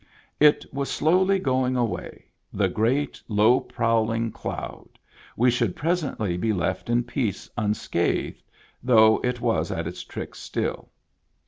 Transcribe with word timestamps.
It 0.39 0.65
was 0.73 0.89
slowly 0.89 1.37
going 1.37 1.75
away,— 1.77 2.25
the 2.59 2.67
great 2.67 3.21
low 3.27 3.59
prowling 3.59 4.31
cloud,— 4.31 4.97
we 5.37 5.51
should 5.51 5.75
presently 5.75 6.37
be 6.37 6.53
left 6.53 6.89
in 6.89 7.03
peace 7.03 7.47
unscathed, 7.55 8.41
though 8.81 9.21
it 9.23 9.41
was 9.41 9.69
at 9.71 9.85
its 9.85 10.03
tricks 10.03 10.39
still. 10.39 10.89